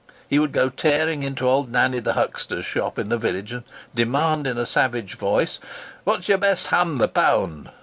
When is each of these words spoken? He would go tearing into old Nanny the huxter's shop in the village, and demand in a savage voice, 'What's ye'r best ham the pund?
He 0.27 0.39
would 0.39 0.51
go 0.51 0.69
tearing 0.69 1.21
into 1.21 1.47
old 1.47 1.69
Nanny 1.71 1.99
the 1.99 2.13
huxter's 2.13 2.65
shop 2.65 2.97
in 2.97 3.09
the 3.09 3.19
village, 3.19 3.51
and 3.51 3.63
demand 3.93 4.47
in 4.47 4.57
a 4.57 4.65
savage 4.65 5.15
voice, 5.15 5.59
'What's 6.05 6.27
ye'r 6.27 6.39
best 6.39 6.69
ham 6.69 6.97
the 6.97 7.07
pund? 7.07 7.69